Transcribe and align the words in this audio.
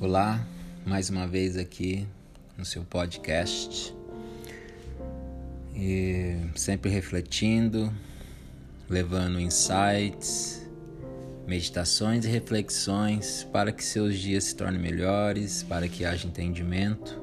Olá, 0.00 0.46
mais 0.86 1.10
uma 1.10 1.26
vez 1.26 1.56
aqui 1.56 2.06
no 2.56 2.64
seu 2.64 2.84
podcast 2.84 3.92
e 5.74 6.36
sempre 6.54 6.88
refletindo, 6.88 7.92
levando 8.88 9.40
insights, 9.40 10.64
meditações 11.48 12.24
e 12.24 12.28
reflexões 12.28 13.42
para 13.52 13.72
que 13.72 13.84
seus 13.84 14.16
dias 14.16 14.44
se 14.44 14.54
tornem 14.54 14.80
melhores, 14.80 15.64
para 15.64 15.88
que 15.88 16.04
haja 16.04 16.28
entendimento. 16.28 17.20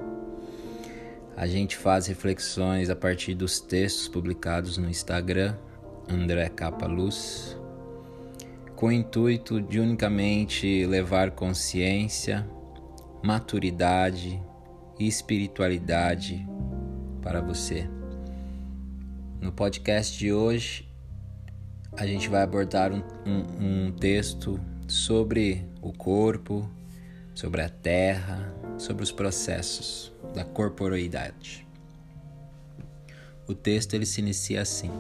A 1.38 1.48
gente 1.48 1.78
faz 1.78 2.08
reflexões 2.08 2.90
a 2.90 2.96
partir 2.96 3.36
dos 3.36 3.58
textos 3.62 4.10
publicados 4.10 4.78
no 4.78 4.90
Instagram, 4.90 5.56
André 6.10 6.50
Capa 6.50 6.88
Luz, 6.88 7.58
com 8.76 8.88
o 8.88 8.92
intuito 8.92 9.62
de 9.62 9.80
unicamente 9.80 10.86
levar 10.86 11.32
consciência 11.32 12.46
maturidade 13.26 14.40
e 15.00 15.08
espiritualidade 15.08 16.48
para 17.24 17.42
você. 17.42 17.90
No 19.42 19.52
podcast 19.52 20.16
de 20.16 20.32
hoje, 20.32 20.88
a 21.98 22.06
gente 22.06 22.30
vai 22.30 22.44
abordar 22.44 22.94
um, 22.94 23.02
um, 23.26 23.88
um 23.88 23.92
texto 23.92 24.60
sobre 24.88 25.68
o 25.82 25.92
corpo, 25.92 26.70
sobre 27.34 27.64
a 27.64 27.70
terra, 27.70 28.54
sobre 28.78 29.02
os 29.02 29.12
processos 29.12 30.14
da 30.36 30.46
corporeidade. 30.46 31.68
O 33.48 33.56
texto 33.56 33.96
ele 33.96 34.06
se 34.06 34.22
inicia 34.22 34.62
assim: 34.62 34.92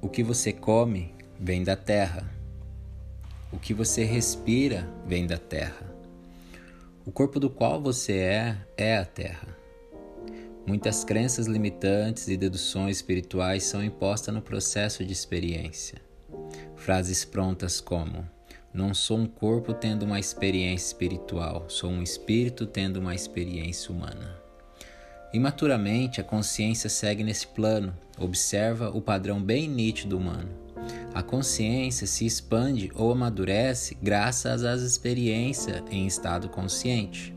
O 0.00 0.08
que 0.08 0.22
você 0.22 0.50
come 0.50 1.14
vem 1.38 1.62
da 1.62 1.76
terra 1.76 2.37
o 3.50 3.58
que 3.58 3.72
você 3.72 4.04
respira 4.04 4.88
vem 5.06 5.26
da 5.26 5.38
terra. 5.38 5.86
O 7.06 7.10
corpo 7.10 7.40
do 7.40 7.48
qual 7.48 7.80
você 7.80 8.18
é, 8.18 8.56
é 8.76 8.98
a 8.98 9.04
terra. 9.04 9.56
Muitas 10.66 11.02
crenças 11.02 11.46
limitantes 11.46 12.28
e 12.28 12.36
deduções 12.36 12.98
espirituais 12.98 13.64
são 13.64 13.82
impostas 13.82 14.34
no 14.34 14.42
processo 14.42 15.02
de 15.02 15.14
experiência. 15.14 15.98
Frases 16.76 17.24
prontas 17.24 17.80
como: 17.80 18.28
Não 18.72 18.92
sou 18.92 19.16
um 19.16 19.26
corpo 19.26 19.72
tendo 19.72 20.04
uma 20.04 20.20
experiência 20.20 20.88
espiritual, 20.88 21.64
sou 21.68 21.90
um 21.90 22.02
espírito 22.02 22.66
tendo 22.66 22.98
uma 22.98 23.14
experiência 23.14 23.90
humana. 23.90 24.36
Imaturamente, 25.32 26.20
a 26.20 26.24
consciência 26.24 26.90
segue 26.90 27.24
nesse 27.24 27.46
plano, 27.46 27.94
observa 28.18 28.90
o 28.90 29.00
padrão 29.00 29.42
bem 29.42 29.66
nítido 29.66 30.18
humano 30.18 30.67
a 31.18 31.22
consciência 31.22 32.06
se 32.06 32.24
expande 32.24 32.92
ou 32.94 33.10
amadurece 33.10 33.98
graças 34.00 34.62
às 34.62 34.82
experiências 34.82 35.82
em 35.90 36.06
estado 36.06 36.48
consciente. 36.48 37.34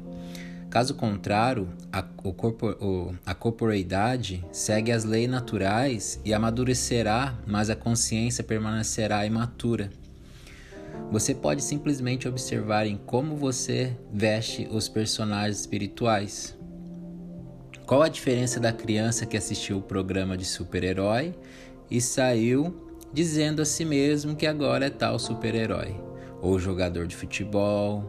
Caso 0.69 0.93
contrário, 0.93 1.67
a, 1.91 2.05
a 3.25 3.33
corporeidade 3.33 4.45
segue 4.51 4.91
as 4.91 5.03
leis 5.03 5.27
naturais 5.27 6.21
e 6.23 6.31
amadurecerá, 6.31 7.35
mas 7.47 7.71
a 7.71 7.75
consciência 7.75 8.43
permanecerá 8.43 9.25
imatura. 9.25 9.89
Você 11.11 11.33
pode 11.33 11.63
simplesmente 11.63 12.27
observar 12.27 12.85
em 12.85 12.97
como 12.97 13.35
você 13.35 13.97
veste 14.13 14.67
os 14.71 14.87
personagens 14.87 15.59
espirituais. 15.59 16.55
Qual 17.87 18.03
a 18.03 18.07
diferença 18.07 18.59
da 18.59 18.71
criança 18.71 19.25
que 19.25 19.35
assistiu 19.35 19.79
o 19.79 19.81
programa 19.81 20.37
de 20.37 20.45
super-herói 20.45 21.33
e 21.89 21.99
saiu 21.99 22.90
dizendo 23.13 23.61
a 23.61 23.65
si 23.65 23.83
mesmo 23.83 24.35
que 24.35 24.47
agora 24.47 24.85
é 24.85 24.89
tal 24.89 25.19
super-herói, 25.19 25.95
ou 26.41 26.59
jogador 26.59 27.07
de 27.07 27.15
futebol, 27.15 28.03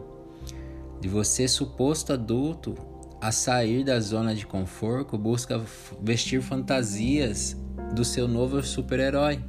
de 0.99 1.07
você 1.07 1.47
suposto 1.47 2.13
adulto 2.13 2.75
a 3.19 3.31
sair 3.31 3.83
da 3.83 3.99
zona 3.99 4.33
de 4.33 4.45
conforto 4.45 5.17
busca 5.17 5.61
vestir 6.01 6.41
fantasias 6.41 7.55
do 7.93 8.03
seu 8.03 8.27
novo 8.27 8.61
super-herói. 8.63 9.39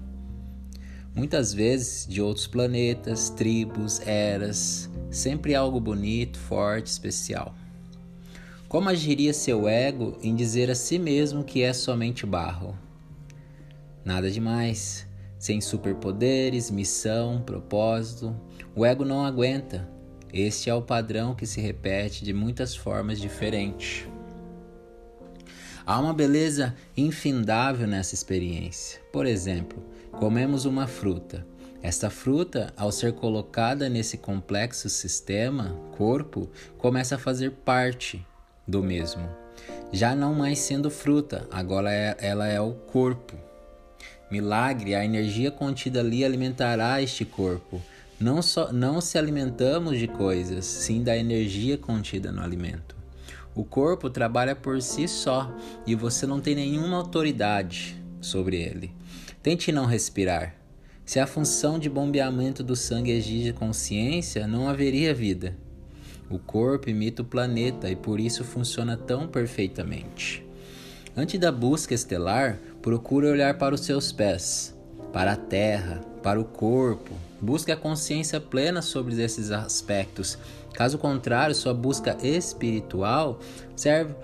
Muitas 1.15 1.55
vezes 1.55 2.07
de 2.09 2.21
outros 2.21 2.49
planetas, 2.49 3.31
tribos, 3.31 4.01
eras, 4.01 4.91
sempre 5.11 5.55
algo 5.55 5.79
bonito, 5.79 6.39
forte, 6.39 6.89
especial. 6.89 7.55
Como 8.69 8.89
agiria 8.89 9.33
seu 9.33 9.69
ego 9.69 10.19
em 10.21 10.35
dizer 10.35 10.69
a 10.71 10.75
si 10.75 10.99
mesmo 10.99 11.45
que 11.45 11.63
é 11.63 11.73
somente 11.73 12.27
barro? 12.27 12.77
Nada 14.05 14.29
demais 14.29 15.07
sem 15.45 15.61
superpoderes, 15.61 16.71
missão, 16.71 17.43
propósito. 17.43 18.35
O 18.75 18.83
ego 18.83 19.05
não 19.05 19.27
aguenta. 19.27 19.87
Este 20.33 20.71
é 20.71 20.75
o 20.75 20.81
padrão 20.81 21.35
que 21.35 21.47
se 21.47 21.61
repete 21.61 22.25
de 22.25 22.33
muitas 22.33 22.75
formas 22.75 23.21
diferentes. 23.21 24.09
Há 25.85 26.01
uma 26.01 26.15
beleza 26.15 26.75
infindável 26.97 27.87
nessa 27.87 28.15
experiência. 28.15 29.03
Por 29.13 29.27
exemplo, 29.27 29.85
comemos 30.13 30.65
uma 30.65 30.87
fruta. 30.87 31.47
Esta 31.83 32.09
fruta, 32.09 32.73
ao 32.75 32.91
ser 32.91 33.13
colocada 33.13 33.87
nesse 33.91 34.17
complexo 34.17 34.89
sistema, 34.89 35.79
corpo, 35.95 36.49
começa 36.79 37.17
a 37.17 37.19
fazer 37.19 37.51
parte 37.51 38.27
do 38.67 38.83
mesmo. 38.83 39.29
Já 39.93 40.17
não 40.17 40.33
mais 40.35 40.59
sendo 40.61 40.91
fruta, 40.91 41.47
agora 41.51 41.93
é, 41.93 42.17
ela 42.19 42.49
é 42.49 42.59
o 42.59 42.73
corpo. 42.73 43.44
Milagre, 44.35 44.97
a 44.97 45.05
energia 45.05 45.49
contida 45.49 46.01
ali 46.01 46.25
alimentará 46.25 47.01
este 47.01 47.25
corpo. 47.25 47.81
Não, 48.19 48.43
só, 48.43 48.73
não 48.73 49.01
se 49.01 49.17
alimentamos 49.17 49.97
de 49.97 50.09
coisas, 50.09 50.65
sim 50.65 51.05
da 51.05 51.17
energia 51.17 51.79
contida 51.79 52.33
no 52.33 52.43
alimento. 52.43 52.97
O 53.55 53.63
corpo 53.63 54.11
trabalha 54.11 54.57
por 54.57 54.83
si 54.83 55.07
só 55.07 55.57
e 55.87 55.95
você 55.95 56.27
não 56.27 56.41
tem 56.41 56.57
nenhuma 56.57 56.97
autoridade 56.97 57.97
sobre 58.21 58.57
ele. 58.61 58.91
Tente 59.41 59.71
não 59.71 59.87
respirar. 59.87 60.57
Se 61.05 61.21
a 61.21 61.29
função 61.29 61.79
de 61.79 61.89
bombeamento 61.89 62.65
do 62.65 62.75
sangue 62.75 63.13
exige 63.13 63.53
consciência, 63.53 64.49
não 64.49 64.69
haveria 64.69 65.15
vida. 65.15 65.57
O 66.29 66.41
corpo 66.41 66.91
imita 66.91 67.23
o 67.23 67.25
planeta 67.25 67.89
e 67.89 67.95
por 67.95 68.19
isso 68.19 68.43
funciona 68.43 68.97
tão 68.97 69.29
perfeitamente. 69.29 70.45
Antes 71.17 71.39
da 71.39 71.53
busca 71.53 71.95
estelar, 71.95 72.59
procure 72.85 73.27
olhar 73.27 73.57
para 73.57 73.75
os 73.75 73.81
seus 73.81 74.13
pés, 74.13 74.77
para 75.11 75.33
a 75.33 75.37
terra, 75.37 76.03
para 76.23 76.39
o 76.39 76.45
corpo. 76.45 77.15
Busque 77.41 77.73
a 77.73 77.77
consciência 77.79 78.39
plena 78.39 78.83
sobre 78.83 79.19
esses 79.23 79.51
aspectos. 79.51 80.37
Caso 80.75 80.99
contrário, 80.99 81.55
sua 81.55 81.73
busca 81.73 82.15
espiritual 82.23 83.41
serve, 83.75 84.15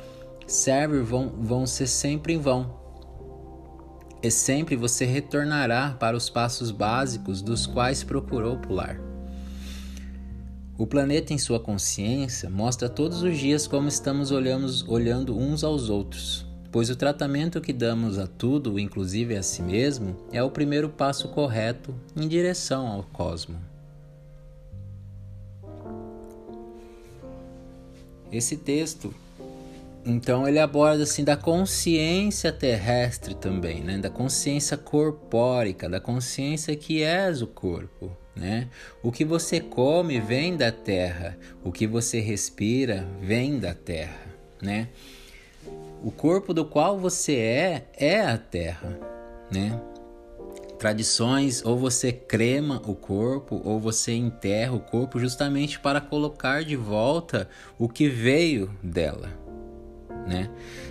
serve 0.46 1.00
vão, 1.00 1.30
vão 1.40 1.66
ser 1.66 1.86
sempre 1.86 2.34
em 2.34 2.38
vão. 2.38 2.78
E 4.22 4.30
sempre 4.30 4.76
você 4.76 5.06
retornará 5.06 5.96
para 5.98 6.14
os 6.14 6.28
passos 6.28 6.70
básicos 6.70 7.40
dos 7.40 7.66
quais 7.66 8.04
procurou 8.04 8.58
pular. 8.58 9.00
O 10.76 10.86
planeta 10.86 11.32
em 11.32 11.38
sua 11.38 11.58
consciência 11.58 12.50
mostra 12.50 12.90
todos 12.90 13.22
os 13.22 13.38
dias 13.38 13.66
como 13.66 13.88
estamos 13.88 14.30
olhamos, 14.30 14.86
olhando 14.86 15.34
uns 15.34 15.64
aos 15.64 15.88
outros 15.88 16.49
pois 16.70 16.90
o 16.90 16.96
tratamento 16.96 17.60
que 17.60 17.72
damos 17.72 18.18
a 18.18 18.26
tudo, 18.26 18.78
inclusive 18.78 19.36
a 19.36 19.42
si 19.42 19.62
mesmo, 19.62 20.16
é 20.32 20.42
o 20.42 20.50
primeiro 20.50 20.88
passo 20.88 21.28
correto 21.28 21.94
em 22.16 22.28
direção 22.28 22.86
ao 22.86 23.02
cosmo. 23.02 23.58
Esse 28.32 28.56
texto, 28.56 29.12
então, 30.06 30.48
ele 30.48 30.58
aborda 30.58 31.02
assim 31.02 31.24
da 31.24 31.36
consciência 31.36 32.52
terrestre 32.52 33.34
também, 33.34 33.82
né? 33.82 33.98
Da 33.98 34.08
consciência 34.08 34.76
corpórica, 34.76 35.88
da 35.88 36.00
consciência 36.00 36.74
que 36.74 37.02
és 37.02 37.42
o 37.42 37.46
corpo, 37.46 38.16
né? 38.34 38.68
O 39.02 39.12
que 39.12 39.24
você 39.24 39.60
come 39.60 40.20
vem 40.20 40.56
da 40.56 40.72
terra, 40.72 41.36
o 41.62 41.70
que 41.70 41.86
você 41.86 42.20
respira 42.20 43.06
vem 43.20 43.58
da 43.58 43.74
terra, 43.74 44.26
né? 44.62 44.88
O 46.02 46.10
corpo 46.10 46.54
do 46.54 46.64
qual 46.64 46.98
você 46.98 47.36
é 47.36 47.86
é 47.94 48.20
a 48.22 48.38
terra, 48.38 48.98
né? 49.52 49.78
Tradições, 50.78 51.62
ou 51.62 51.76
você 51.76 52.10
crema 52.10 52.80
o 52.86 52.94
corpo, 52.94 53.60
ou 53.62 53.78
você 53.78 54.14
enterra 54.14 54.72
o 54.72 54.80
corpo 54.80 55.18
justamente 55.18 55.78
para 55.78 56.00
colocar 56.00 56.64
de 56.64 56.74
volta 56.74 57.50
o 57.78 57.86
que 57.86 58.08
veio 58.08 58.70
dela, 58.82 59.28
né? 60.26 60.48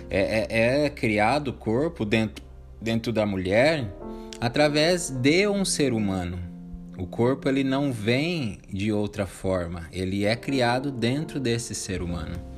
É, 0.08 0.46
é, 0.48 0.84
é 0.84 0.90
criado 0.90 1.48
o 1.48 1.54
corpo 1.54 2.04
dentro, 2.04 2.44
dentro 2.80 3.12
da 3.12 3.26
mulher 3.26 3.92
através 4.40 5.10
de 5.10 5.48
um 5.48 5.64
ser 5.64 5.92
humano. 5.92 6.38
O 6.96 7.04
corpo 7.04 7.48
ele 7.48 7.64
não 7.64 7.92
vem 7.92 8.60
de 8.72 8.92
outra 8.92 9.26
forma, 9.26 9.88
ele 9.92 10.24
é 10.24 10.36
criado 10.36 10.92
dentro 10.92 11.40
desse 11.40 11.74
ser 11.74 12.00
humano 12.00 12.50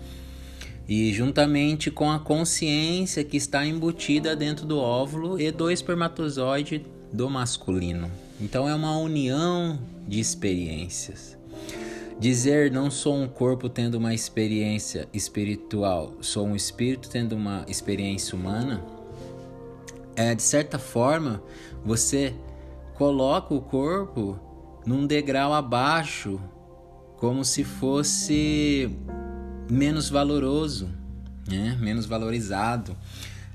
e 0.94 1.10
juntamente 1.10 1.90
com 1.90 2.10
a 2.10 2.18
consciência 2.18 3.24
que 3.24 3.38
está 3.38 3.64
embutida 3.64 4.36
dentro 4.36 4.66
do 4.66 4.78
óvulo 4.78 5.40
e 5.40 5.50
do 5.50 5.70
espermatozoide 5.70 6.84
do 7.10 7.30
masculino. 7.30 8.10
Então 8.38 8.68
é 8.68 8.74
uma 8.74 8.98
união 8.98 9.78
de 10.06 10.20
experiências. 10.20 11.38
Dizer 12.20 12.70
não 12.70 12.90
sou 12.90 13.16
um 13.16 13.26
corpo 13.26 13.70
tendo 13.70 13.94
uma 13.94 14.12
experiência 14.12 15.08
espiritual, 15.14 16.12
sou 16.20 16.46
um 16.46 16.54
espírito 16.54 17.08
tendo 17.08 17.34
uma 17.34 17.64
experiência 17.66 18.36
humana, 18.36 18.84
é 20.14 20.34
de 20.34 20.42
certa 20.42 20.78
forma 20.78 21.42
você 21.82 22.34
coloca 22.96 23.54
o 23.54 23.62
corpo 23.62 24.38
num 24.84 25.06
degrau 25.06 25.54
abaixo, 25.54 26.38
como 27.16 27.46
se 27.46 27.64
fosse 27.64 28.90
menos 29.72 30.10
valoroso, 30.10 30.90
né? 31.48 31.76
menos 31.80 32.04
valorizado. 32.04 32.94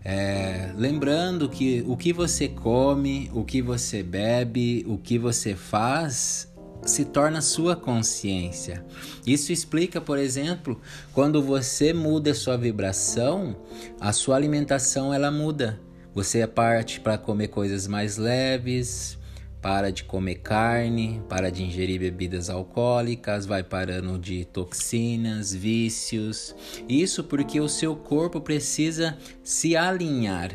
É, 0.04 0.72
lembrando 0.76 1.48
que 1.48 1.84
o 1.88 1.96
que 1.96 2.12
você 2.12 2.48
come, 2.48 3.30
o 3.34 3.44
que 3.44 3.62
você 3.62 4.02
bebe, 4.02 4.84
o 4.88 4.98
que 4.98 5.20
você 5.20 5.54
faz 5.54 6.52
se 6.84 7.06
torna 7.06 7.42
sua 7.42 7.76
consciência. 7.76 8.84
Isso 9.26 9.52
explica, 9.52 10.00
por 10.00 10.18
exemplo, 10.18 10.80
quando 11.14 11.42
você 11.42 11.94
muda 11.94 12.34
sua 12.34 12.58
vibração, 12.58 13.56
a 14.00 14.12
sua 14.12 14.38
alimentação 14.38 15.14
ela 15.14 15.30
muda. 15.30 15.80
Você 16.16 16.48
parte 16.48 17.00
para 17.00 17.18
comer 17.18 17.50
coisas 17.50 17.86
mais 17.86 18.18
leves, 18.18 19.18
para 19.62 19.92
de 19.92 20.04
comer 20.04 20.36
carne, 20.36 21.22
para 21.28 21.52
de 21.52 21.64
ingerir 21.64 22.00
bebidas 22.00 22.50
alcoólicas, 22.50 23.46
vai 23.46 23.64
parando 23.64 24.18
de 24.18 24.46
toxinas, 24.46 25.54
vícios. 25.54 26.56
Isso 26.88 27.24
porque 27.24 27.60
o 27.60 27.68
seu 27.68 27.96
corpo 27.96 28.40
precisa 28.40 29.18
se 29.44 29.76
alinhar. 29.76 30.52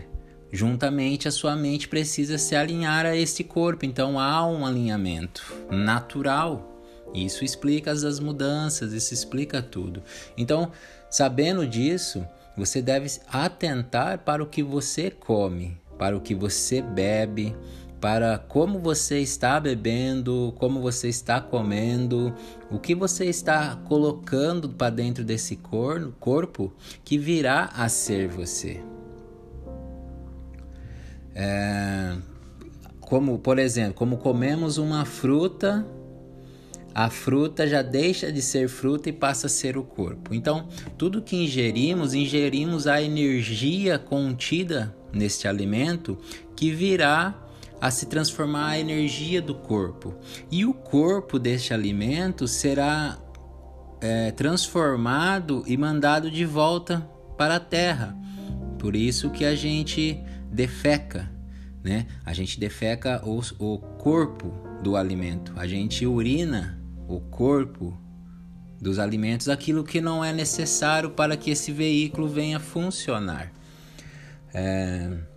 Juntamente, 0.51 1.27
a 1.27 1.31
sua 1.31 1.57
mente 1.57 1.89
precisa 1.89 2.37
se 2.37 2.55
alinhar 2.55 3.07
a 3.07 3.17
este 3.17 3.43
corpo. 3.43 3.85
Então 3.85 4.21
há 4.21 4.47
um 4.47 4.67
alinhamento 4.67 5.43
natural. 5.71 6.69
Isso 7.15 7.45
explica 7.45 7.91
as 7.91 8.21
mudanças, 8.21 8.93
isso 8.93 9.13
explica 9.13 9.61
tudo. 9.61 10.03
Então, 10.37 10.73
sabendo 11.11 11.67
disso, 11.67 12.27
você 12.57 12.81
deve 12.81 13.11
atentar 13.29 14.19
para 14.19 14.43
o 14.43 14.47
que 14.47 14.63
você 14.63 15.11
come, 15.11 15.79
para 15.99 16.17
o 16.17 16.21
que 16.21 16.35
você 16.35 16.81
bebe, 16.81 17.55
para 18.03 18.37
como 18.37 18.81
você 18.81 19.21
está 19.21 19.61
bebendo, 19.61 20.53
como 20.59 20.81
você 20.81 21.09
está 21.09 21.41
comendo, 21.41 22.35
o 22.69 22.81
que 22.81 22.97
você 22.97 23.27
está 23.27 23.77
colocando 23.85 24.69
para 24.69 24.91
dentro 24.91 25.23
desse 25.23 25.55
cor 25.55 26.13
corpo 26.19 26.73
que 27.05 27.17
virá 27.17 27.71
a 27.77 27.89
ser 27.89 28.27
você. 28.27 28.81
É, 31.33 32.17
como, 33.01 33.39
por 33.39 33.61
exemplo, 33.61 33.95
como 33.95 34.17
comemos 34.17 34.79
uma 34.79 35.05
fruta, 35.05 35.87
a 36.93 37.09
fruta 37.09 37.69
já 37.69 37.83
deixa 37.83 38.33
de 38.33 38.43
ser 38.43 38.69
fruta 38.69 39.11
e 39.11 39.13
passa 39.13 39.47
a 39.47 39.51
ser 39.51 39.79
o 39.79 39.85
corpo. 39.85 40.35
Então, 40.35 40.67
tudo 40.99 41.23
que 41.23 41.37
ingerimos, 41.37 42.15
ingerimos 42.15 42.89
a 42.89 43.01
energia 43.01 43.97
contida 43.97 44.93
neste 45.13 45.47
alimento 45.47 46.19
que 46.57 46.73
virá 46.73 47.42
a 47.83 47.91
se 47.91 48.07
transformar 48.07 48.69
a 48.69 48.79
energia 48.79 49.43
do 49.43 49.57
corpo. 49.57 50.15
E 50.49 50.65
o 50.65 50.73
corpo 50.73 51.37
deste 51.37 51.75
alimento 51.75 52.47
será 52.47 53.19
é, 54.01 54.31
transformado 54.31 55.65
e 55.67 55.77
mandado 55.77 56.31
de 56.31 56.45
volta 56.45 57.01
para 57.37 57.57
a 57.57 57.61
terra. 57.61 58.17
Por 58.79 58.95
isso 58.95 59.31
que 59.31 59.45
a 59.45 59.57
gente 59.57 60.17
defeca, 60.49 61.29
né? 61.83 62.07
A 62.25 62.33
gente 62.33 62.61
defeca 62.61 63.21
o, 63.27 63.41
o 63.59 63.79
corpo 63.99 64.55
do 64.81 64.95
alimento. 64.95 65.53
A 65.57 65.67
gente 65.67 66.07
urina 66.07 66.81
o 67.09 67.19
corpo 67.21 68.01
dos 68.81 69.01
alimentos, 69.01 69.49
aquilo 69.49 69.83
que 69.83 70.01
não 70.01 70.25
é 70.25 70.33
necessário 70.33 71.11
para 71.11 71.37
que 71.37 71.51
esse 71.51 71.73
veículo 71.73 72.29
venha 72.29 72.61
funcionar. 72.61 73.53
É... 74.55 75.32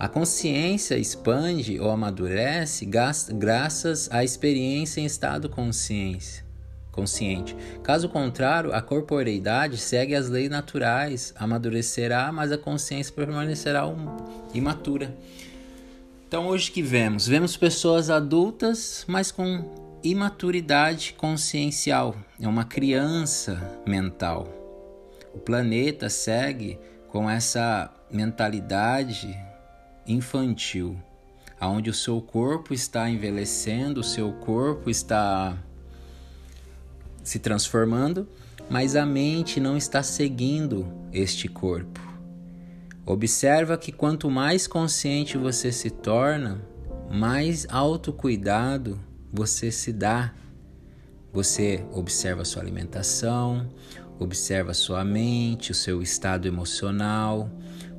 A 0.00 0.08
consciência 0.08 0.96
expande 0.96 1.78
ou 1.78 1.90
amadurece 1.90 2.86
graças 2.86 4.10
à 4.10 4.24
experiência 4.24 4.98
em 4.98 5.04
estado 5.04 5.46
consciência, 5.46 6.42
consciente. 6.90 7.54
Caso 7.82 8.08
contrário, 8.08 8.72
a 8.72 8.80
corporeidade 8.80 9.76
segue 9.76 10.14
as 10.14 10.30
leis 10.30 10.48
naturais, 10.48 11.34
amadurecerá, 11.36 12.32
mas 12.32 12.50
a 12.50 12.56
consciência 12.56 13.12
permanecerá 13.12 13.82
imatura. 14.54 15.14
Então, 16.26 16.46
hoje 16.46 16.70
que 16.70 16.80
vemos? 16.80 17.26
Vemos 17.26 17.54
pessoas 17.58 18.08
adultas, 18.08 19.04
mas 19.06 19.30
com 19.30 19.70
imaturidade 20.02 21.12
consciencial. 21.12 22.16
É 22.40 22.48
uma 22.48 22.64
criança 22.64 23.78
mental. 23.86 24.48
O 25.34 25.38
planeta 25.38 26.08
segue 26.08 26.78
com 27.08 27.28
essa 27.28 27.92
mentalidade 28.10 29.49
infantil, 30.10 30.96
aonde 31.58 31.90
o 31.90 31.94
seu 31.94 32.20
corpo 32.20 32.72
está 32.72 33.08
envelhecendo, 33.08 34.00
o 34.00 34.04
seu 34.04 34.32
corpo 34.32 34.90
está 34.90 35.56
se 37.22 37.38
transformando, 37.38 38.28
mas 38.68 38.96
a 38.96 39.04
mente 39.04 39.60
não 39.60 39.76
está 39.76 40.02
seguindo 40.02 40.86
este 41.12 41.48
corpo. 41.48 42.00
Observa 43.04 43.76
que 43.76 43.90
quanto 43.90 44.30
mais 44.30 44.66
consciente 44.66 45.36
você 45.36 45.72
se 45.72 45.90
torna, 45.90 46.60
mais 47.10 47.66
autocuidado 47.68 49.00
você 49.32 49.70
se 49.70 49.92
dá. 49.92 50.32
Você 51.32 51.84
observa 51.92 52.44
sua 52.44 52.62
alimentação, 52.62 53.68
observa 54.18 54.74
sua 54.74 55.04
mente, 55.04 55.70
o 55.70 55.74
seu 55.74 56.02
estado 56.02 56.46
emocional, 56.46 57.50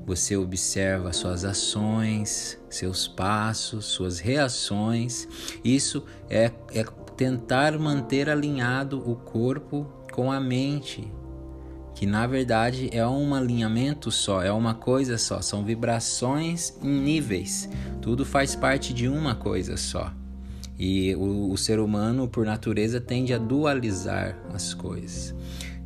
você 0.06 0.36
observa 0.36 1.14
suas 1.14 1.46
ações, 1.46 2.60
seus 2.70 3.08
passos, 3.08 3.86
suas 3.86 4.20
reações. 4.20 5.28
Isso 5.64 6.04
é, 6.30 6.52
é 6.74 6.84
tentar 7.16 7.78
manter 7.78 8.30
alinhado 8.30 8.98
o 9.10 9.16
corpo 9.16 9.88
com 10.12 10.32
a 10.32 10.40
mente, 10.40 11.08
que 11.96 12.06
na 12.06 12.26
verdade 12.26 12.90
é 12.92 13.08
um 13.08 13.34
alinhamento 13.36 14.12
só, 14.12 14.42
é 14.42 14.52
uma 14.52 14.74
coisa 14.74 15.18
só, 15.18 15.42
são 15.42 15.64
vibrações 15.64 16.74
em 16.82 17.00
níveis, 17.00 17.70
tudo 18.02 18.26
faz 18.26 18.56
parte 18.56 18.94
de 18.94 19.08
uma 19.08 19.36
coisa 19.36 19.78
só. 19.78 20.12
E 20.80 21.14
o, 21.16 21.52
o 21.52 21.58
ser 21.58 21.80
humano, 21.80 22.28
por 22.28 22.44
natureza, 22.44 23.00
tende 23.00 23.34
a 23.34 23.38
dualizar 23.38 24.36
as 24.52 24.74
coisas. 24.74 25.36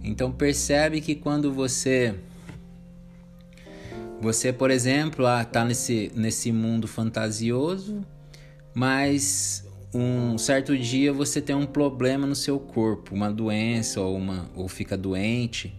Então 0.02 0.32
percebe 0.32 1.02
que 1.02 1.16
quando 1.16 1.52
você 1.52 2.16
você, 4.22 4.52
por 4.54 4.72
exemplo, 4.72 5.26
está 5.42 5.62
ah, 5.62 5.66
nesse, 5.66 6.12
nesse 6.16 6.52
mundo 6.52 6.88
fantasioso, 6.88 8.06
mas 8.74 9.66
um 9.94 10.38
certo 10.38 10.78
dia 10.78 11.14
você 11.14 11.42
tem 11.42 11.56
um 11.56 11.66
problema 11.66 12.28
no 12.28 12.36
seu 12.36 12.60
corpo, 12.60 13.16
uma 13.16 13.32
doença 13.32 14.02
ou, 14.02 14.18
uma, 14.18 14.50
ou 14.56 14.68
fica 14.68 14.98
doente. 14.98 15.74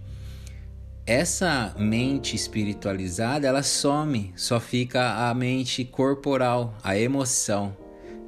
Essa 1.06 1.74
mente 1.78 2.34
espiritualizada, 2.34 3.46
ela 3.46 3.62
some, 3.62 4.32
só 4.34 4.58
fica 4.58 5.28
a 5.28 5.34
mente 5.34 5.84
corporal, 5.84 6.74
a 6.82 6.98
emoção. 6.98 7.76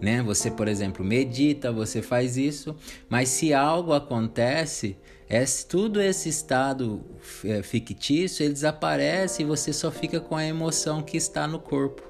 Né? 0.00 0.23
Você, 0.23 0.50
por 0.50 0.69
exemplo, 0.69 1.05
medita, 1.05 1.73
você 1.73 2.00
faz 2.00 2.37
isso, 2.37 2.77
mas 3.09 3.29
se 3.31 3.53
algo 3.53 3.93
acontece, 3.93 4.97
esse, 5.28 5.66
tudo 5.66 6.00
esse 6.00 6.28
estado 6.28 7.04
é, 7.44 7.62
fictício 7.62 8.44
ele 8.44 8.54
desaparece 8.54 9.42
e 9.42 9.44
você 9.44 9.73
só 9.73 9.90
fica 9.90 10.20
com 10.20 10.35
a 10.35 10.44
emoção 10.44 11.02
que 11.02 11.16
está 11.16 11.47
no 11.47 11.58
corpo. 11.58 12.02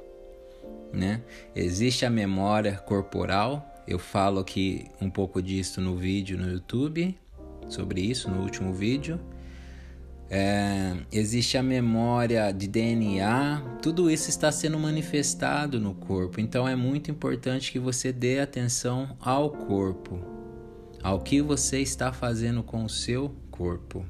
Né? 0.92 1.22
Existe 1.54 2.06
a 2.06 2.10
memória 2.10 2.76
corporal, 2.76 3.66
eu 3.86 3.98
falo 3.98 4.38
aqui 4.38 4.86
um 5.00 5.10
pouco 5.10 5.42
disso 5.42 5.80
no 5.80 5.96
vídeo 5.96 6.38
no 6.38 6.50
YouTube, 6.50 7.18
sobre 7.68 8.00
isso 8.00 8.30
no 8.30 8.40
último 8.42 8.72
vídeo. 8.72 9.20
É, 10.30 10.94
existe 11.10 11.56
a 11.56 11.62
memória 11.62 12.52
de 12.52 12.68
DNA, 12.68 13.78
tudo 13.80 14.10
isso 14.10 14.28
está 14.28 14.52
sendo 14.52 14.78
manifestado 14.78 15.80
no 15.80 15.94
corpo, 15.94 16.38
então 16.38 16.68
é 16.68 16.76
muito 16.76 17.10
importante 17.10 17.72
que 17.72 17.78
você 17.78 18.12
dê 18.12 18.38
atenção 18.38 19.16
ao 19.20 19.50
corpo, 19.50 20.37
ao 21.02 21.20
que 21.20 21.40
você 21.40 21.80
está 21.80 22.12
fazendo 22.12 22.62
com 22.62 22.84
o 22.84 22.88
seu 22.88 23.34
corpo. 23.50 24.04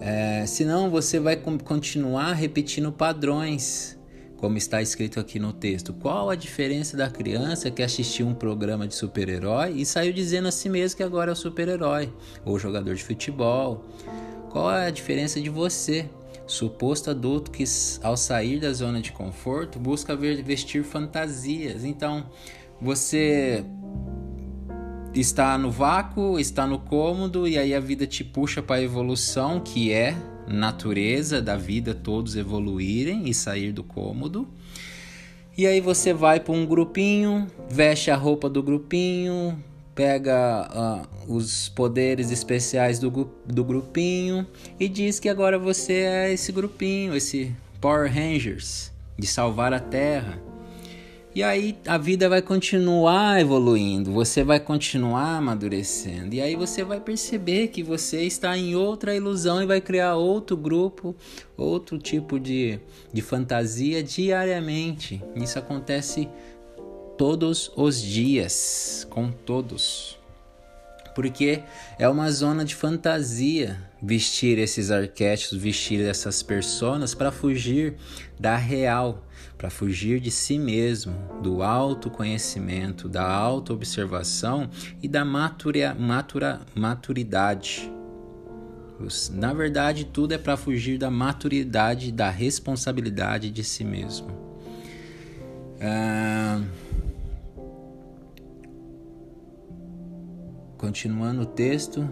É, 0.00 0.44
senão 0.46 0.90
você 0.90 1.18
vai 1.18 1.36
continuar 1.36 2.32
repetindo 2.32 2.92
padrões, 2.92 3.98
como 4.36 4.58
está 4.58 4.82
escrito 4.82 5.18
aqui 5.18 5.38
no 5.38 5.52
texto. 5.52 5.92
Qual 5.94 6.28
a 6.28 6.34
diferença 6.34 6.96
da 6.96 7.08
criança 7.08 7.70
que 7.70 7.82
assistiu 7.82 8.26
um 8.26 8.34
programa 8.34 8.86
de 8.86 8.94
super-herói 8.94 9.72
e 9.72 9.86
saiu 9.86 10.12
dizendo 10.12 10.48
a 10.48 10.52
si 10.52 10.68
mesmo 10.68 10.96
que 10.98 11.02
agora 11.02 11.30
é 11.30 11.32
o 11.32 11.36
super-herói, 11.36 12.12
ou 12.44 12.58
jogador 12.58 12.94
de 12.94 13.02
futebol? 13.02 13.84
Qual 14.50 14.70
é 14.70 14.86
a 14.86 14.90
diferença 14.90 15.40
de 15.40 15.50
você, 15.50 16.08
suposto 16.46 17.10
adulto 17.10 17.50
que 17.50 17.64
ao 18.02 18.16
sair 18.16 18.60
da 18.60 18.72
zona 18.72 19.00
de 19.00 19.12
conforto 19.12 19.78
busca 19.78 20.14
vestir 20.14 20.84
fantasias? 20.84 21.84
Então, 21.84 22.30
você 22.80 23.64
está 25.20 25.56
no 25.56 25.70
vácuo, 25.70 26.38
está 26.38 26.66
no 26.66 26.78
cômodo 26.78 27.48
e 27.48 27.58
aí 27.58 27.74
a 27.74 27.80
vida 27.80 28.06
te 28.06 28.22
puxa 28.22 28.62
para 28.62 28.76
a 28.76 28.82
evolução, 28.82 29.60
que 29.60 29.92
é 29.92 30.16
natureza 30.46 31.40
da 31.40 31.56
vida 31.56 31.94
todos 31.94 32.36
evoluírem 32.36 33.28
e 33.28 33.34
sair 33.34 33.72
do 33.72 33.82
cômodo. 33.82 34.46
E 35.56 35.66
aí 35.66 35.80
você 35.80 36.12
vai 36.12 36.38
para 36.38 36.52
um 36.52 36.66
grupinho, 36.66 37.46
veste 37.68 38.10
a 38.10 38.16
roupa 38.16 38.48
do 38.48 38.62
grupinho, 38.62 39.58
pega 39.94 41.08
uh, 41.26 41.34
os 41.34 41.70
poderes 41.70 42.30
especiais 42.30 42.98
do, 42.98 43.30
do 43.46 43.64
grupinho 43.64 44.46
e 44.78 44.86
diz 44.86 45.18
que 45.18 45.30
agora 45.30 45.58
você 45.58 45.94
é 45.94 46.32
esse 46.32 46.52
grupinho, 46.52 47.16
esse 47.16 47.56
Power 47.80 48.12
Rangers 48.12 48.92
de 49.18 49.26
salvar 49.26 49.72
a 49.72 49.80
Terra. 49.80 50.38
E 51.36 51.42
aí 51.42 51.76
a 51.86 51.98
vida 51.98 52.30
vai 52.30 52.40
continuar 52.40 53.38
evoluindo, 53.38 54.10
você 54.10 54.42
vai 54.42 54.58
continuar 54.58 55.36
amadurecendo. 55.36 56.34
E 56.34 56.40
aí 56.40 56.56
você 56.56 56.82
vai 56.82 56.98
perceber 56.98 57.68
que 57.68 57.82
você 57.82 58.22
está 58.22 58.56
em 58.56 58.74
outra 58.74 59.14
ilusão 59.14 59.62
e 59.62 59.66
vai 59.66 59.78
criar 59.82 60.14
outro 60.14 60.56
grupo, 60.56 61.14
outro 61.54 61.98
tipo 61.98 62.40
de, 62.40 62.80
de 63.12 63.20
fantasia 63.20 64.02
diariamente. 64.02 65.22
Isso 65.34 65.58
acontece 65.58 66.26
todos 67.18 67.70
os 67.76 68.00
dias, 68.00 69.06
com 69.10 69.30
todos. 69.30 70.18
Porque 71.16 71.62
é 71.98 72.08
uma 72.08 72.30
zona 72.30 72.64
de 72.64 72.76
fantasia 72.76 73.76
vestir 74.00 74.58
esses 74.58 74.92
arquétipos, 74.92 75.58
vestir 75.58 76.00
essas 76.06 76.42
personas 76.42 77.12
para 77.14 77.32
fugir 77.32 77.96
da 78.38 78.54
real 78.54 79.26
para 79.56 79.70
fugir 79.70 80.20
de 80.20 80.30
si 80.30 80.58
mesmo, 80.58 81.14
do 81.42 81.62
autoconhecimento, 81.62 83.08
da 83.08 83.26
autoobservação 83.26 84.68
e 85.02 85.08
da 85.08 85.24
matura, 85.24 85.94
matura, 85.94 86.60
maturidade. 86.74 87.90
Na 89.32 89.52
verdade, 89.52 90.04
tudo 90.04 90.32
é 90.32 90.38
para 90.38 90.56
fugir 90.56 90.98
da 90.98 91.10
maturidade, 91.10 92.12
da 92.12 92.30
responsabilidade 92.30 93.50
de 93.50 93.64
si 93.64 93.84
mesmo. 93.84 94.28
Ah, 95.80 96.60
continuando 100.86 101.42
o 101.42 101.46
texto. 101.46 102.08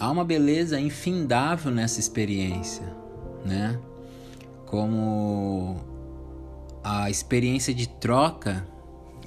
Há 0.00 0.10
uma 0.10 0.24
beleza 0.24 0.80
infindável 0.80 1.70
nessa 1.70 2.00
experiência 2.00 3.04
né? 3.44 3.78
Como 4.66 5.76
a 6.82 7.10
experiência 7.10 7.74
de 7.74 7.88
troca, 7.88 8.66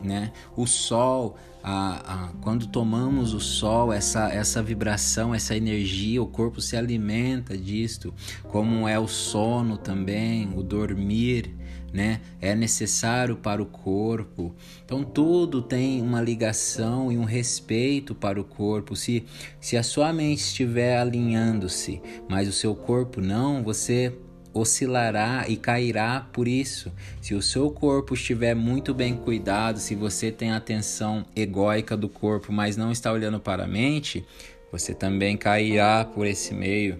né? 0.01 0.31
O 0.55 0.65
sol, 0.65 1.37
a, 1.63 2.13
a, 2.13 2.27
quando 2.41 2.67
tomamos 2.67 3.33
o 3.33 3.39
sol, 3.39 3.93
essa, 3.93 4.29
essa 4.29 4.61
vibração, 4.61 5.33
essa 5.33 5.55
energia, 5.55 6.21
o 6.21 6.27
corpo 6.27 6.59
se 6.59 6.75
alimenta 6.75 7.57
disto, 7.57 8.13
como 8.49 8.87
é 8.87 8.99
o 8.99 9.07
sono 9.07 9.77
também, 9.77 10.51
o 10.55 10.63
dormir, 10.63 11.55
né? 11.91 12.21
É 12.41 12.55
necessário 12.55 13.35
para 13.35 13.61
o 13.61 13.65
corpo. 13.65 14.55
Então 14.85 15.03
tudo 15.03 15.61
tem 15.61 16.01
uma 16.01 16.21
ligação 16.21 17.11
e 17.11 17.17
um 17.17 17.23
respeito 17.23 18.13
para 18.13 18.39
o 18.39 18.43
corpo. 18.43 18.95
Se, 18.95 19.25
se 19.59 19.77
a 19.77 19.83
sua 19.83 20.11
mente 20.13 20.39
estiver 20.39 20.97
alinhando-se, 20.97 22.01
mas 22.29 22.47
o 22.47 22.53
seu 22.53 22.75
corpo 22.75 23.21
não, 23.21 23.63
você 23.63 24.13
oscilará 24.53 25.45
e 25.47 25.55
cairá 25.55 26.27
por 26.33 26.47
isso. 26.47 26.91
Se 27.21 27.33
o 27.33 27.41
seu 27.41 27.69
corpo 27.69 28.13
estiver 28.13 28.55
muito 28.55 28.93
bem 28.93 29.15
cuidado, 29.15 29.79
se 29.79 29.95
você 29.95 30.31
tem 30.31 30.51
atenção 30.51 31.25
egóica 31.35 31.95
do 31.95 32.09
corpo, 32.09 32.51
mas 32.51 32.75
não 32.75 32.91
está 32.91 33.11
olhando 33.11 33.39
para 33.39 33.63
a 33.63 33.67
mente, 33.67 34.25
você 34.71 34.93
também 34.93 35.37
cairá 35.37 36.03
por 36.05 36.25
esse 36.25 36.53
meio. 36.53 36.99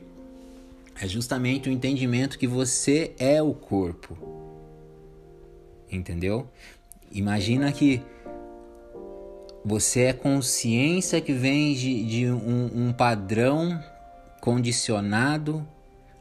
É 1.00 1.08
justamente 1.08 1.70
o 1.70 1.72
entendimento 1.72 2.40
que 2.40 2.48
você 2.48 3.14
é 3.20 3.42
o 3.42 3.54
corpo. 3.54 4.47
Entendeu? 5.92 6.50
Imagina 7.12 7.72
que 7.72 8.02
você 9.64 10.02
é 10.02 10.14
consciência 10.14 11.20
que 11.20 11.34
vem 11.34 11.74
de, 11.74 12.06
de 12.06 12.28
um, 12.28 12.88
um 12.88 12.94
padrão 12.94 13.82
condicionado 14.42 15.68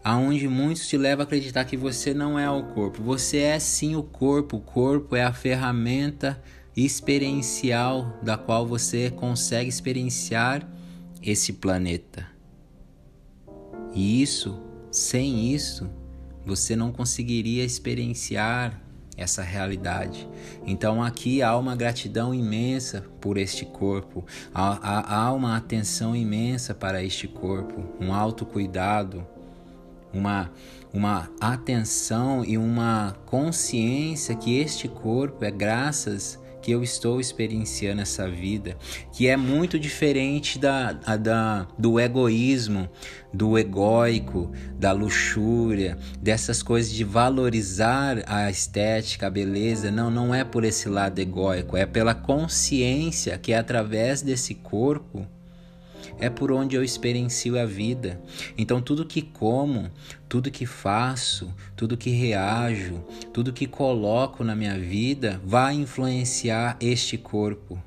aonde 0.03 0.49
muitos 0.49 0.89
te 0.89 0.97
levam 0.97 1.23
a 1.23 1.25
acreditar 1.25 1.65
que 1.65 1.77
você 1.77 2.15
não 2.15 2.39
é 2.39 2.49
o 2.49 2.63
corpo. 2.63 3.03
Você 3.03 3.39
é 3.39 3.59
sim 3.59 3.97
o 3.97 4.03
corpo. 4.03 4.59
O 4.59 4.61
corpo 4.61 5.17
é 5.17 5.25
a 5.25 5.33
ferramenta 5.33 6.41
experiencial 6.77 8.17
da 8.23 8.37
qual 8.37 8.67
você 8.67 9.11
consegue 9.11 9.69
experienciar 9.69 10.69
esse 11.23 11.55
planeta. 11.55 12.27
E 13.93 14.23
isso, 14.23 14.61
sem 14.93 15.53
isso, 15.53 15.91
você 16.45 16.77
não 16.77 16.93
conseguiria 16.93 17.65
experienciar 17.65 18.81
essa 19.17 19.43
realidade. 19.43 20.29
Então 20.67 21.03
aqui 21.03 21.43
há 21.43 21.57
uma 21.57 21.75
gratidão 21.75 22.35
imensa 22.35 23.05
por 23.21 23.39
este 23.39 23.65
corpo, 23.65 24.25
há, 24.55 25.27
há, 25.27 25.33
uma 25.33 25.57
atenção 25.57 26.15
imensa 26.15 26.75
para 26.75 27.03
este 27.03 27.27
corpo, 27.27 27.83
um 28.01 28.13
autocuidado, 28.13 29.27
uma, 30.13 30.51
uma 30.93 31.31
atenção 31.41 32.45
e 32.45 32.59
uma 32.59 33.17
consciência 33.27 34.35
que 34.35 34.59
este 34.59 34.89
corpo 34.89 35.45
é 35.45 35.51
graças 35.51 36.39
que 36.67 36.73
eu 36.73 36.83
estou 36.83 37.21
experienciando 37.21 38.03
essa 38.03 38.29
vida, 38.29 38.77
que 39.13 39.29
é 39.29 39.37
muito 39.37 39.79
diferente 39.79 40.59
da, 40.59 40.95
da, 40.95 41.69
do 41.79 42.01
egoísmo, 42.01 42.91
do 43.33 43.57
egóico, 43.57 44.51
da 44.77 44.91
luxúria, 44.91 45.97
dessas 46.21 46.65
coisas 46.65 46.91
de 46.91 47.05
valorizar 47.05 48.21
a 48.27 48.51
estética, 48.51 49.29
a 49.29 49.31
beleza. 49.31 49.93
Não, 49.93 50.11
não 50.11 50.35
é 50.35 50.43
por 50.43 50.65
esse 50.65 50.89
lado 50.89 51.21
egóico, 51.21 51.77
é 51.77 51.87
pela 51.87 52.17
consciência 52.17 53.39
que 53.39 53.53
é 53.53 53.59
através 53.59 54.21
desse 54.21 54.53
corpo 54.53 55.25
é 56.19 56.31
por 56.31 56.51
onde 56.51 56.77
eu 56.77 56.83
experiencio 56.83 57.59
a 57.59 57.65
vida. 57.65 58.21
Então, 58.57 58.81
tudo 58.81 59.05
que 59.05 59.23
como, 59.23 59.91
tudo 60.29 60.51
que 60.51 60.67
faço, 60.67 61.53
tudo 61.77 61.97
que 61.97 62.11
reajo, 62.11 63.03
tudo 63.33 63.53
que 63.53 63.67
coloco 63.67 64.43
na 64.43 64.55
minha 64.55 64.79
vida 64.79 65.41
vai 65.45 65.75
influenciar 65.75 66.77
este 66.81 67.19
corpo. 67.19 67.81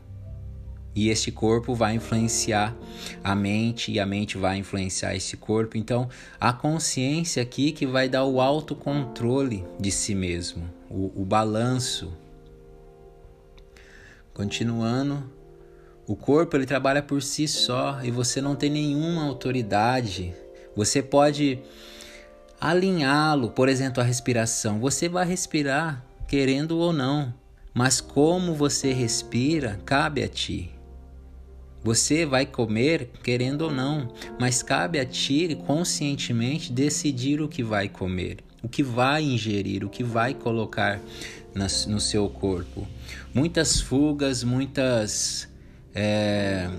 E 0.96 1.10
este 1.10 1.32
corpo 1.32 1.76
vai 1.76 1.96
influenciar 1.96 2.76
a 3.24 3.36
mente, 3.36 3.92
e 3.92 4.00
a 4.00 4.06
mente 4.06 4.38
vai 4.38 4.58
influenciar 4.58 5.16
esse 5.16 5.38
corpo. 5.38 5.78
Então, 5.78 6.10
a 6.40 6.52
consciência 6.52 7.42
aqui 7.42 7.72
que 7.72 7.86
vai 7.86 8.10
dar 8.10 8.26
o 8.26 8.42
autocontrole 8.42 9.64
de 9.80 9.92
si 9.92 10.16
mesmo, 10.16 10.70
o, 10.90 11.22
o 11.22 11.26
balanço. 11.26 12.12
Continuando, 14.34 15.24
o 16.10 16.16
corpo 16.16 16.58
ele 16.58 16.66
trabalha 16.66 17.04
por 17.04 17.22
si 17.22 17.48
só 17.48 18.00
e 18.04 18.10
você 18.10 18.42
não 18.42 18.56
tem 18.56 18.68
nenhuma 18.68 19.26
autoridade. 19.26 20.34
Você 20.76 21.04
pode 21.04 21.60
alinhá-lo, 22.60 23.52
por 23.52 23.70
exemplo, 23.70 24.02
a 24.02 24.04
respiração. 24.04 24.80
Você 24.80 25.08
vai 25.08 25.24
respirar, 25.28 26.04
querendo 26.28 26.80
ou 26.80 26.92
não, 26.92 27.32
mas 27.76 28.02
como 28.02 28.56
você 28.56 28.92
respira, 28.92 29.80
cabe 29.86 30.24
a 30.24 30.28
ti. 30.28 30.72
Você 31.84 32.26
vai 32.26 32.44
comer, 32.44 33.12
querendo 33.24 33.62
ou 33.62 33.72
não, 33.72 34.12
mas 34.40 34.64
cabe 34.64 35.00
a 35.00 35.06
ti 35.06 35.56
conscientemente 35.68 36.72
decidir 36.72 37.40
o 37.40 37.48
que 37.48 37.62
vai 37.62 37.88
comer, 37.88 38.40
o 38.64 38.68
que 38.68 38.82
vai 38.82 39.22
ingerir, 39.22 39.86
o 39.86 39.90
que 39.90 40.04
vai 40.04 40.34
colocar 40.34 41.00
no 41.54 42.00
seu 42.00 42.28
corpo. 42.28 42.88
Muitas 43.32 43.80
fugas, 43.80 44.44
muitas 44.44 45.48
é, 45.94 46.70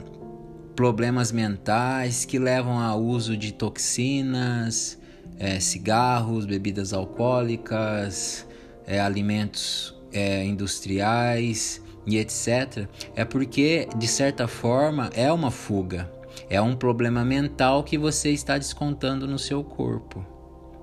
problemas 0.74 1.32
mentais 1.32 2.24
que 2.24 2.38
levam 2.38 2.78
ao 2.78 3.00
uso 3.02 3.36
de 3.36 3.52
toxinas, 3.52 4.98
é, 5.38 5.58
cigarros, 5.60 6.46
bebidas 6.46 6.92
alcoólicas, 6.92 8.46
é, 8.86 9.00
alimentos 9.00 9.94
é, 10.12 10.44
industriais 10.44 11.82
e 12.06 12.18
etc. 12.18 12.86
É 13.14 13.24
porque, 13.24 13.88
de 13.96 14.08
certa 14.08 14.46
forma, 14.46 15.10
é 15.14 15.32
uma 15.32 15.50
fuga, 15.50 16.10
é 16.48 16.60
um 16.60 16.74
problema 16.74 17.24
mental 17.24 17.84
que 17.84 17.96
você 17.96 18.30
está 18.30 18.58
descontando 18.58 19.26
no 19.26 19.38
seu 19.38 19.62
corpo, 19.62 20.24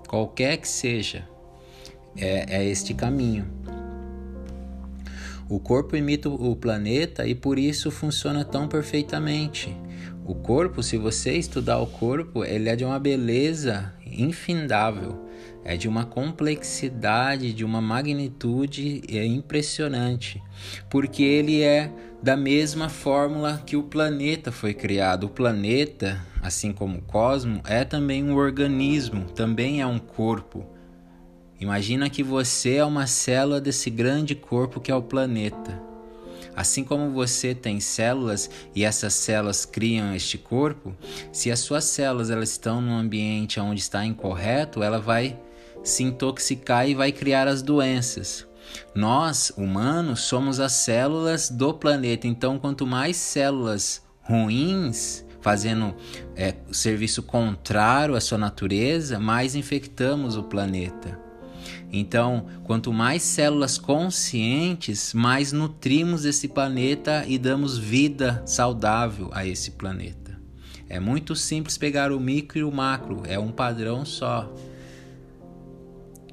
qualquer 0.08 0.58
que 0.58 0.68
seja. 0.68 1.28
É, 2.16 2.58
é 2.58 2.66
este 2.66 2.96
caminho. 2.96 3.46
O 5.50 5.60
corpo 5.60 5.96
imita 5.96 6.28
o 6.30 6.56
planeta 6.56 7.26
e 7.26 7.34
por 7.34 7.58
isso 7.58 7.90
funciona 7.90 8.44
tão 8.44 8.68
perfeitamente. 8.68 9.76
O 10.26 10.36
corpo, 10.36 10.84
se 10.84 10.98
você 10.98 11.38
estudar 11.38 11.80
o 11.80 11.88
corpo, 11.88 12.44
ele 12.44 12.68
é 12.68 12.76
de 12.76 12.84
uma 12.84 13.00
beleza 13.00 13.94
infindável, 14.06 15.26
é 15.64 15.78
de 15.78 15.88
uma 15.88 16.06
complexidade, 16.06 17.54
de 17.54 17.64
uma 17.64 17.80
magnitude 17.80 19.02
é 19.08 19.26
impressionante, 19.26 20.44
porque 20.90 21.24
ele 21.24 21.62
é 21.62 21.92
da 22.22 22.36
mesma 22.36 22.90
fórmula 22.90 23.62
que 23.66 23.78
o 23.78 23.84
planeta 23.84 24.52
foi 24.52 24.74
criado. 24.74 25.26
O 25.26 25.30
planeta, 25.30 26.20
assim 26.42 26.74
como 26.74 26.98
o 26.98 27.02
cosmo, 27.04 27.62
é 27.66 27.86
também 27.86 28.24
um 28.24 28.36
organismo, 28.36 29.26
também 29.32 29.82
é 29.82 29.88
um 29.88 30.00
corpo. 30.00 30.66
Imagina 31.60 32.10
que 32.10 32.22
você 32.22 32.76
é 32.76 32.86
uma 32.86 33.08
célula 33.08 33.60
desse 33.60 33.90
grande 33.90 34.36
corpo 34.36 34.80
que 34.80 34.92
é 34.92 34.96
o 34.96 35.02
planeta. 35.02 35.82
Assim 36.56 36.84
como 36.84 37.12
você 37.12 37.54
tem 37.54 37.80
células 37.80 38.50
e 38.76 38.84
essas 38.84 39.14
células 39.14 39.66
criam 39.66 40.16
este 40.16 40.38
corpo, 40.38 40.96
se 41.32 41.52
as 41.52 41.60
suas 41.60 41.86
células 41.86 42.30
elas 42.30 42.50
estão 42.50 42.82
num 42.82 42.98
ambiente 42.98 43.60
onde 43.60 43.80
está 43.80 44.04
incorreto, 44.04 44.82
ela 44.82 45.00
vai 45.00 45.40
se 45.84 46.04
intoxicar 46.04 46.88
e 46.88 46.96
vai 46.96 47.12
criar 47.12 47.48
as 47.48 47.62
doenças. 47.62 48.48
Nós, 48.94 49.52
humanos, 49.56 50.22
somos 50.22 50.60
as 50.60 50.74
células 50.74 51.50
do 51.50 51.74
planeta, 51.74 52.28
então 52.28 52.60
quanto 52.60 52.86
mais 52.86 53.18
células 53.18 54.02
ruins 54.22 55.26
fazendo 55.42 55.96
é, 56.36 56.56
serviço 56.72 57.24
contrário 57.24 58.16
à 58.16 58.20
sua 58.20 58.38
natureza, 58.38 59.20
mais 59.20 59.56
infectamos 59.56 60.36
o 60.36 60.44
planeta. 60.44 61.27
Então, 61.92 62.48
quanto 62.66 62.92
mais 62.92 63.22
células 63.24 63.78
conscientes, 63.78 65.14
mais 65.14 65.52
nutrimos 65.52 66.26
esse 66.26 66.48
planeta 66.48 67.24
e 67.28 67.38
damos 67.38 67.78
vida 67.78 68.44
saudável 68.46 69.30
a 69.32 69.46
esse 69.46 69.72
planeta. 69.72 70.38
É 70.90 71.00
muito 71.00 71.36
simples 71.36 71.78
pegar 71.78 72.12
o 72.12 72.20
micro 72.20 72.60
e 72.60 72.64
o 72.64 72.72
macro, 72.72 73.24
é 73.26 73.38
um 73.40 73.52
padrão 73.52 74.06
só. 74.06 74.54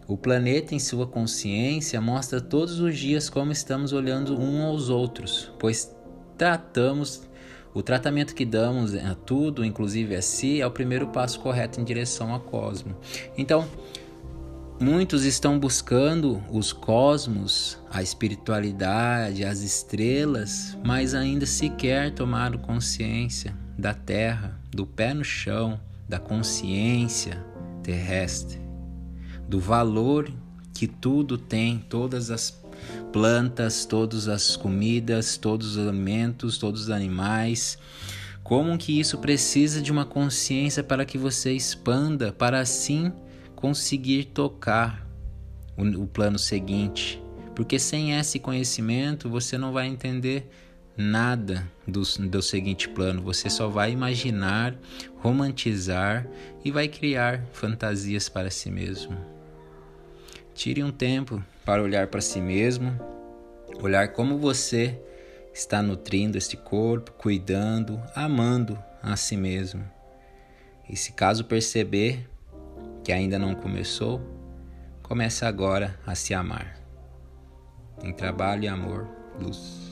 O 0.06 0.16
planeta, 0.16 0.74
em 0.74 0.78
sua 0.78 1.06
consciência, 1.06 2.00
mostra 2.00 2.40
todos 2.40 2.78
os 2.78 2.96
dias 2.96 3.30
como 3.30 3.52
estamos 3.52 3.92
olhando 3.92 4.38
um 4.38 4.62
aos 4.62 4.90
outros, 4.90 5.50
pois 5.58 5.90
tratamos 6.36 7.22
o 7.72 7.82
tratamento 7.82 8.34
que 8.34 8.44
damos 8.44 8.94
a 8.94 9.14
tudo, 9.14 9.64
inclusive 9.64 10.14
a 10.14 10.22
si, 10.22 10.60
é 10.60 10.66
o 10.66 10.70
primeiro 10.70 11.08
passo 11.08 11.40
correto 11.40 11.80
em 11.80 11.84
direção 11.84 12.32
ao 12.32 12.38
cosmo. 12.38 12.94
Então, 13.36 13.66
muitos 14.80 15.24
estão 15.24 15.58
buscando 15.58 16.42
os 16.50 16.72
cosmos, 16.72 17.78
a 17.90 18.02
espiritualidade, 18.02 19.44
as 19.44 19.60
estrelas, 19.60 20.76
mas 20.84 21.14
ainda 21.14 21.46
sequer 21.46 22.12
tomaram 22.12 22.58
consciência 22.58 23.56
da 23.78 23.94
Terra, 23.94 24.60
do 24.70 24.86
pé 24.86 25.14
no 25.14 25.24
chão, 25.24 25.80
da 26.08 26.18
consciência 26.18 27.44
terrestre 27.82 28.64
do 29.48 29.60
valor 29.60 30.30
que 30.72 30.86
tudo 30.86 31.38
tem, 31.38 31.78
todas 31.78 32.30
as 32.30 32.62
plantas, 33.12 33.84
todas 33.84 34.28
as 34.28 34.56
comidas, 34.56 35.36
todos 35.36 35.76
os 35.76 35.88
alimentos, 35.88 36.58
todos 36.58 36.82
os 36.82 36.90
animais. 36.90 37.78
Como 38.42 38.76
que 38.76 38.98
isso 38.98 39.18
precisa 39.18 39.80
de 39.80 39.92
uma 39.92 40.04
consciência 40.04 40.82
para 40.82 41.04
que 41.04 41.16
você 41.16 41.52
expanda, 41.52 42.32
para 42.32 42.60
assim 42.60 43.12
conseguir 43.64 44.24
tocar 44.24 45.08
o, 45.74 46.02
o 46.02 46.06
plano 46.06 46.38
seguinte. 46.38 47.18
Porque 47.56 47.78
sem 47.78 48.12
esse 48.12 48.38
conhecimento 48.38 49.30
você 49.30 49.56
não 49.56 49.72
vai 49.72 49.86
entender 49.86 50.50
nada 50.94 51.66
do, 51.88 52.02
do 52.28 52.42
seguinte 52.42 52.90
plano. 52.90 53.22
Você 53.22 53.48
só 53.48 53.66
vai 53.66 53.90
imaginar, 53.90 54.76
romantizar 55.16 56.28
e 56.62 56.70
vai 56.70 56.88
criar 56.88 57.42
fantasias 57.54 58.28
para 58.28 58.50
si 58.50 58.70
mesmo. 58.70 59.16
Tire 60.54 60.84
um 60.84 60.92
tempo 60.92 61.42
para 61.64 61.82
olhar 61.82 62.08
para 62.08 62.20
si 62.20 62.42
mesmo, 62.42 62.94
olhar 63.80 64.08
como 64.08 64.36
você 64.36 65.00
está 65.54 65.82
nutrindo 65.82 66.36
este 66.36 66.58
corpo, 66.58 67.12
cuidando, 67.12 67.98
amando 68.14 68.78
a 69.02 69.16
si 69.16 69.38
mesmo. 69.38 69.82
E 70.86 70.94
se 70.98 71.12
caso 71.12 71.46
perceber 71.46 72.28
que 73.04 73.12
ainda 73.12 73.38
não 73.38 73.54
começou, 73.54 74.20
comece 75.02 75.44
agora 75.44 76.00
a 76.06 76.14
se 76.14 76.32
amar. 76.32 76.78
Em 78.02 78.12
trabalho 78.12 78.64
e 78.64 78.68
amor, 78.68 79.06
luz. 79.38 79.83